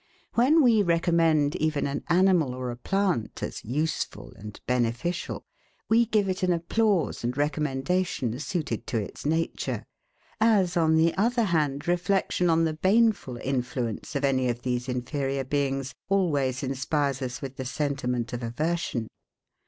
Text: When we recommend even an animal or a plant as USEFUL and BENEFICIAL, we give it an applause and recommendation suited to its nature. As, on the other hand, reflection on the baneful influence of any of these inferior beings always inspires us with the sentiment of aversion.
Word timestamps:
When 0.33 0.63
we 0.63 0.81
recommend 0.81 1.55
even 1.57 1.85
an 1.85 2.03
animal 2.09 2.55
or 2.55 2.71
a 2.71 2.75
plant 2.75 3.43
as 3.43 3.61
USEFUL 3.63 4.33
and 4.35 4.59
BENEFICIAL, 4.65 5.45
we 5.89 6.07
give 6.07 6.27
it 6.27 6.41
an 6.41 6.51
applause 6.51 7.23
and 7.23 7.37
recommendation 7.37 8.39
suited 8.39 8.87
to 8.87 8.97
its 8.97 9.27
nature. 9.27 9.85
As, 10.39 10.75
on 10.75 10.95
the 10.95 11.13
other 11.17 11.43
hand, 11.43 11.87
reflection 11.87 12.49
on 12.49 12.63
the 12.63 12.73
baneful 12.73 13.37
influence 13.37 14.15
of 14.15 14.23
any 14.25 14.49
of 14.49 14.63
these 14.63 14.89
inferior 14.89 15.43
beings 15.43 15.93
always 16.09 16.63
inspires 16.63 17.21
us 17.21 17.39
with 17.39 17.57
the 17.57 17.65
sentiment 17.65 18.33
of 18.33 18.41
aversion. 18.41 19.07